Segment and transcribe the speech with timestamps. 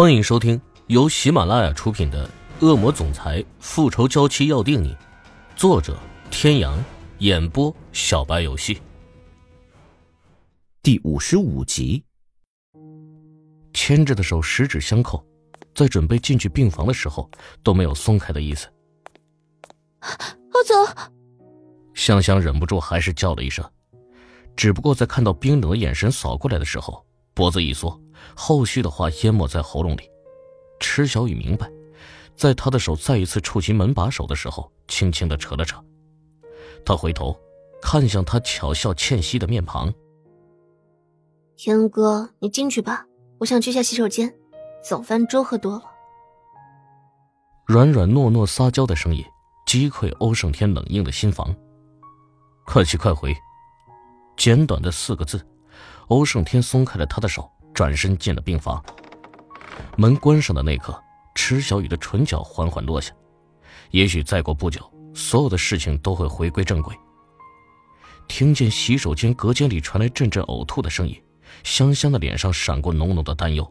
[0.00, 2.24] 欢迎收听由喜马拉雅出品的
[2.64, 4.94] 《恶魔总裁复仇娇妻要定你》，
[5.56, 5.98] 作者：
[6.30, 6.78] 天阳，
[7.18, 8.80] 演播：小白游戏。
[10.84, 12.04] 第五十五集，
[13.74, 15.26] 牵着的手十指相扣，
[15.74, 17.28] 在准备进去病房的时候
[17.64, 18.68] 都没有松开的意思。
[20.52, 20.76] 欧总，
[21.94, 23.68] 香香忍不住还是叫了一声，
[24.54, 27.04] 只不过在看到冰冷的眼神扫过来的时候，
[27.34, 28.00] 脖子一缩。
[28.34, 30.10] 后续的话淹没在喉咙里，
[30.80, 31.70] 池小雨明白，
[32.36, 35.82] 在他的手再一次触及门把手的时候，轻轻的扯了扯。
[36.84, 37.38] 他回头，
[37.82, 39.92] 看向他巧笑倩兮的面庞。
[41.56, 43.04] 天哥，你进去吧，
[43.38, 44.32] 我想去下洗手间，
[44.82, 45.82] 早饭粥喝多了。
[47.66, 49.24] 软软糯糯撒娇的声音，
[49.66, 51.54] 击溃欧胜天冷硬的心房。
[52.64, 53.34] 快去快回，
[54.36, 55.44] 简短的四个字。
[56.06, 57.50] 欧胜天松开了他的手。
[57.78, 58.84] 转身进了病房，
[59.96, 61.00] 门关上的那刻，
[61.36, 63.14] 池小雨的唇角缓缓落下。
[63.92, 64.80] 也许再过不久，
[65.14, 66.92] 所有的事情都会回归正轨。
[68.26, 71.22] 听见洗手间隔间里传来阵阵呕吐的声音，
[71.62, 73.64] 香香的脸上闪过浓浓的担忧。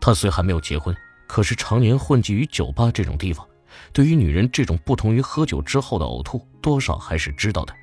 [0.00, 3.44] 她虽还没有结婚，可是常年混迹于酒吧这种地方，
[3.92, 7.74] 对于女人这种不同于喝酒之后的呕吐，多少还是知道的。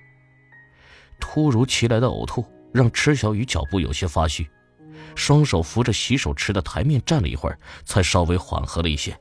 [1.20, 4.49] 突如其来的呕吐让池小雨脚步有些发虚。
[5.16, 9.19] 双手扶着洗手池的台面站了一会儿，才稍微缓和了一些。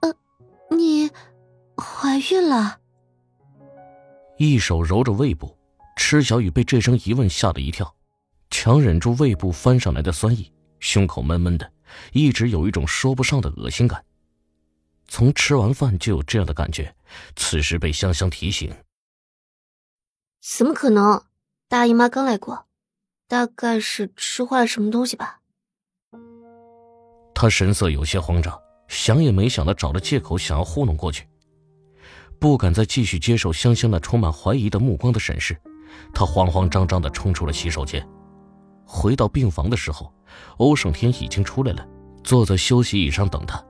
[0.00, 0.14] 呃，
[0.76, 1.10] 你
[1.76, 2.80] 怀孕了？
[4.36, 5.56] 一手揉着胃部，
[5.96, 7.94] 池小雨被这声疑问吓了一跳，
[8.50, 11.72] 强忍住胃部翻上来的酸意，胸口闷闷的，
[12.12, 14.04] 一直有一种说不上的恶心感。
[15.06, 16.94] 从吃完饭就有这样的感觉，
[17.36, 18.74] 此时被香香提醒，
[20.40, 21.22] 怎么可能？
[21.68, 22.66] 大姨妈刚来过。
[23.26, 25.40] 大概是吃坏了什么东西吧。
[27.34, 28.58] 他神色有些慌张，
[28.88, 31.26] 想也没想的找了借口想要糊弄过去，
[32.38, 35.56] 不敢再继续接受香香那充满怀疑的目光的审视，
[36.14, 38.06] 他慌慌张张的冲出了洗手间。
[38.86, 40.12] 回到病房的时候，
[40.58, 41.86] 欧胜天已经出来了，
[42.22, 43.62] 坐在休息椅上等他。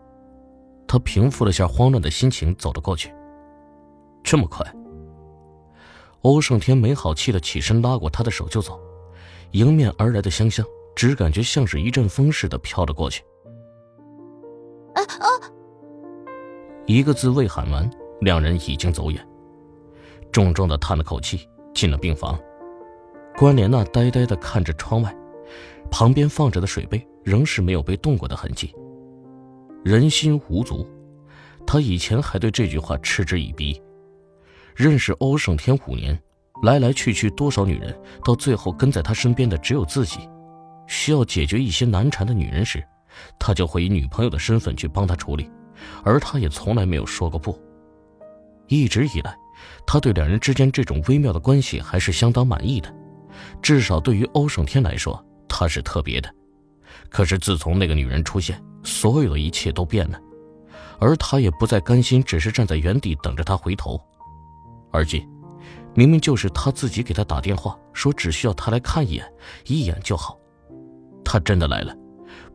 [0.87, 3.13] 他平复了下慌乱的心情，走了过去。
[4.23, 4.65] 这么快？
[6.23, 8.79] 欧胜天没好气的起身，拉过他的手就走。
[9.55, 10.67] 迎面而来的香香，
[10.97, 13.23] 只感觉像是一阵风似的飘了过去。
[14.95, 15.29] 啊啊！
[16.87, 17.89] 一个字未喊完，
[18.21, 19.29] 两人已经走远。
[20.33, 22.37] 重重的叹了口气，进了病房。
[23.37, 25.17] 关莲娜呆呆的看着窗外，
[25.89, 28.75] 旁边放着的水杯仍是没有被动过的痕迹。
[29.85, 30.85] 人心无足，
[31.65, 33.81] 他以前还对这句话嗤之以鼻。
[34.75, 36.21] 认识欧胜天五年。
[36.65, 37.95] 来来去去多少女人，
[38.25, 40.29] 到最后跟在他身边的只有自己。
[40.87, 42.83] 需要解决一些难缠的女人时，
[43.39, 45.51] 他就会以女朋友的身份去帮她处理，
[46.03, 47.59] 而他也从来没有说过不。
[48.67, 49.37] 一直以来，
[49.87, 52.95] 他对两人之间这种微妙的关系还是相当满意的，
[53.63, 56.31] 至少对于欧胜天来说，他是特别的。
[57.09, 60.21] 可是自从那个女人出现，所有的一切都变了，
[60.99, 64.01] 而他也不再甘心只是站在原地等着他回头，
[64.93, 65.27] 而今。
[65.95, 69.33] 明明就是他自己给他打电话，说只需要他来看一眼，
[69.67, 70.39] 一眼就好。
[71.25, 71.97] 他真的来了，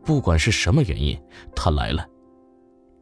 [0.04, 1.20] 不管是什么原因，
[1.54, 2.06] 他来了，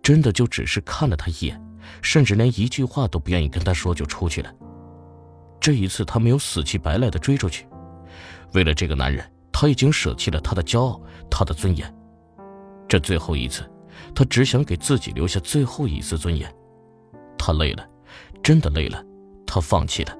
[0.03, 1.60] 真的就只是看了他一眼，
[2.03, 4.53] 甚至连一句话都不愿意跟他说就出去了。
[5.60, 7.66] 这一次他没有死乞白赖的追出去，
[8.54, 11.93] 为了这个男人，他已经舍弃了他的骄傲，他的尊严。
[12.88, 13.69] 这最后一次，
[14.15, 16.48] 他只想给自己留下最后一丝尊严。
[17.37, 17.84] 他累了，
[18.43, 19.04] 真的累了，
[19.47, 20.16] 他放弃了。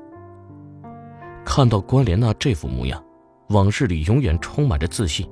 [1.49, 3.03] 看到关莲娜这副模样，
[3.49, 5.27] 往日里永远充满着自信、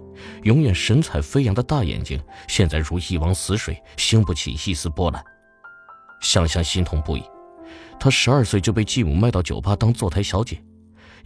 [0.45, 2.19] 永远神采飞扬的大眼睛，
[2.49, 5.23] 现在如一汪死水，兴不起一丝波澜。
[6.23, 7.23] 香香心痛不已。
[8.01, 10.61] 她十二岁就被继母卖到酒吧当坐台小姐，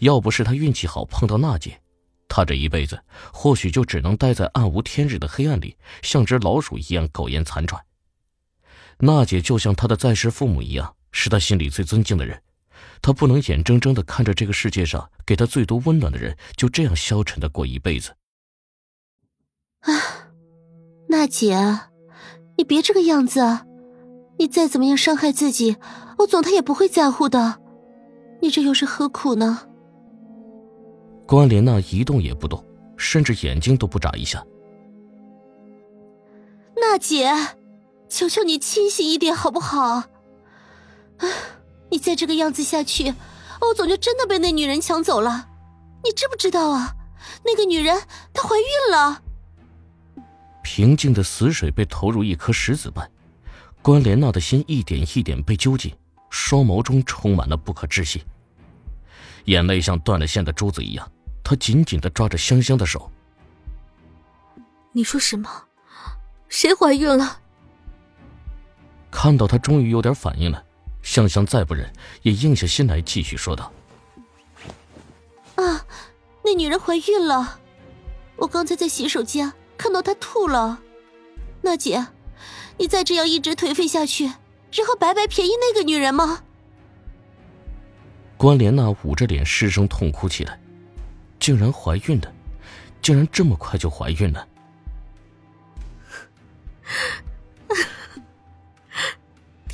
[0.01, 1.81] 要不是她运气好碰到娜姐，
[2.29, 3.01] 她这一辈子
[3.33, 7.81] 或许就只能待在暗无天日的黑暗里，像只老鼠一样苟延残喘。
[8.99, 12.43] 娜姐就像她的在世父母一样，是她心里最尊敬的人。
[13.03, 18.15] 他不能眼睁睁的看着这个世界上给他最多温暖的人就这样消沉的过一辈子。
[19.81, 19.93] 啊，
[21.09, 21.57] 娜姐，
[22.57, 23.65] 你别这个样子啊！
[24.39, 25.77] 你再怎么样伤害自己，
[26.17, 27.61] 欧总他也不会在乎的。
[28.43, 29.67] 你这又是何苦呢？
[31.27, 32.65] 关莲娜一动也不动，
[32.97, 34.45] 甚至眼睛都不眨一下。
[36.77, 37.31] 娜姐，
[38.09, 39.83] 求求你清醒一点好不好？
[39.89, 40.09] 啊！
[41.91, 43.15] 你再这个样子下去，
[43.59, 45.49] 欧总就真的被那女人抢走了。
[46.05, 46.95] 你知不知道啊？
[47.45, 48.01] 那个女人
[48.33, 49.23] 她怀孕了。
[50.63, 53.11] 平静的死水被投入一颗石子般，
[53.83, 55.95] 关莲娜的心一点一点被揪紧，
[56.31, 58.23] 双眸中充满了不可置信。
[59.47, 61.11] 眼泪像断了线的珠子一样，
[61.43, 63.11] 她紧紧的抓着香香的手。
[64.93, 65.49] 你说什么？
[66.49, 67.41] 谁怀孕了？
[69.11, 70.65] 看到她终于有点反应了，
[71.03, 71.93] 香香再不忍，
[72.23, 73.73] 也硬下心来继续说道
[75.57, 75.85] ：“啊，
[76.45, 77.59] 那女人怀孕了，
[78.37, 80.81] 我刚才在洗手间看到她吐了。
[81.63, 82.07] 娜姐，
[82.79, 86.43] 你再这样一直颓废下去，然后白白便宜那个女人吗？”
[88.37, 90.59] 关莲娜捂着脸失声痛哭起来，
[91.39, 92.33] 竟然怀孕了，
[93.03, 94.47] 竟然这么快就怀孕了。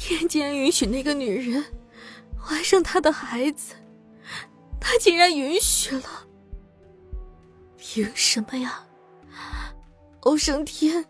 [0.06, 1.64] 天竟然允许那个女人
[2.38, 3.75] 怀上他的孩子，
[4.81, 6.05] 他竟然允许了？
[7.76, 8.85] 凭什么呀？
[10.20, 11.05] 欧胜天，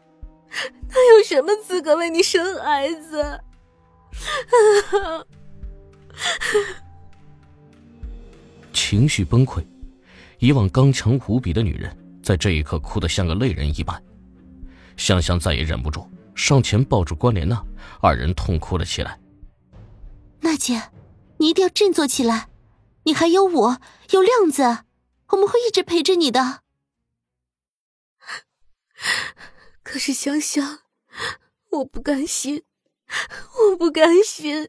[0.89, 3.39] 他有什么资格为你生孩子？
[8.73, 9.63] 情绪崩溃，
[10.39, 14.03] 以往刚强无比的女人，在这一刻哭得像个泪人一般。
[14.97, 17.65] 香香再也忍不住，上前抱住关莲娜，
[18.01, 19.19] 二人痛哭了起来。
[20.41, 20.93] 娜姐，
[21.39, 22.51] 你一定要振作起来，
[23.05, 23.81] 你还有我，
[24.11, 24.85] 有亮子，
[25.29, 26.63] 我们会一直陪着你的。
[29.83, 30.81] 可是香香，
[31.71, 32.65] 我不甘心，
[33.71, 34.69] 我不甘心。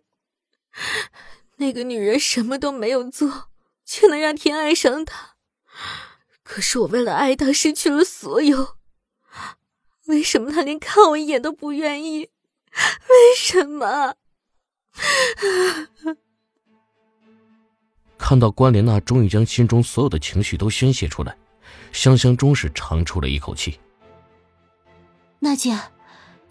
[1.57, 3.49] 那个女人什么都没有做，
[3.85, 5.35] 却能让天爱上她。
[6.43, 8.76] 可是我为了爱她，失去了所有。
[10.07, 12.29] 为什么他连看我一眼都不愿意？
[13.09, 14.15] 为什么？
[18.17, 21.37] 看到关莲娜终于将心中所有的情绪都宣泄出来，
[21.91, 23.79] 香香终是长出了一口气。
[25.39, 25.77] 娜姐，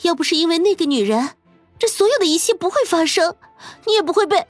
[0.02, 1.36] 要不是因为那个女人，
[1.78, 3.36] 这所有的一切不会发生，
[3.86, 4.46] 你也不会被……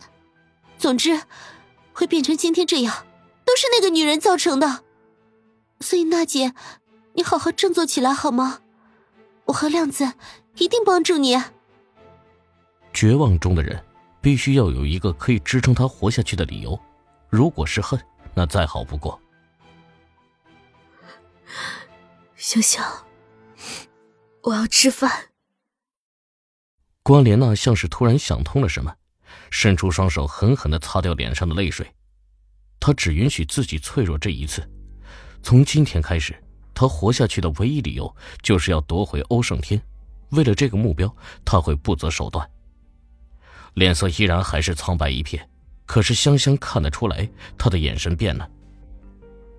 [0.78, 1.22] 总之，
[1.92, 3.06] 会变成今天这样，
[3.44, 4.84] 都是那个女人造成的。
[5.80, 6.54] 所以，娜姐，
[7.14, 8.60] 你好好振作起来好吗？
[9.46, 10.04] 我和亮子
[10.56, 11.36] 一定帮助你。
[12.92, 13.82] 绝望中的人
[14.20, 16.78] 必须要有一个可以支撑他活下去的理由，
[17.28, 18.00] 如果是恨，
[18.34, 19.20] 那再好不过。
[22.36, 22.84] 香香，
[24.42, 25.10] 我要吃饭。
[27.02, 28.94] 关莲娜像是突然想通了什么，
[29.50, 31.86] 伸出双手狠狠的擦掉脸上的泪水。
[32.80, 34.68] 她只允许自己脆弱这一次，
[35.42, 36.34] 从今天开始。
[36.76, 39.80] 他活下去的唯一理由，就是要夺回欧胜天。
[40.32, 41.10] 为了这个目标，
[41.42, 42.46] 他会不择手段。
[43.72, 45.48] 脸色依然还是苍白一片，
[45.86, 47.26] 可是香香看得出来，
[47.56, 48.46] 他的眼神变了。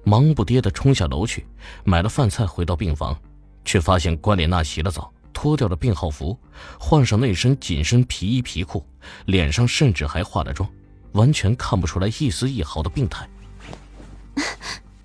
[0.03, 1.43] 忙不迭的冲下楼去，
[1.83, 3.19] 买了饭菜，回到病房，
[3.65, 6.37] 却发现关莲娜洗了澡，脱掉了病号服，
[6.79, 8.85] 换上那身紧身皮衣皮裤，
[9.25, 10.69] 脸上甚至还化了妆，
[11.13, 13.27] 完全看不出来一丝一毫的病态。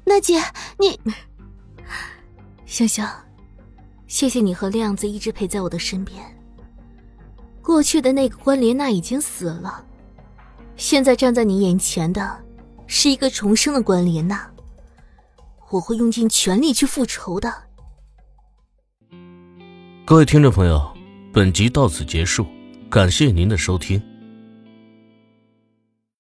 [0.05, 0.35] 娜姐，
[0.79, 1.01] 你。
[2.73, 3.07] 香香，
[4.07, 6.25] 谢谢你和亮子一直陪在我的身边。
[7.61, 9.85] 过去的那个关莲娜已经死了，
[10.75, 12.43] 现在站在你眼前的，
[12.87, 14.51] 是一个重生的关莲娜。
[15.69, 17.53] 我会用尽全力去复仇的。
[20.07, 20.97] 各位听众朋友，
[21.31, 22.47] 本集到此结束，
[22.89, 24.03] 感谢您的收听。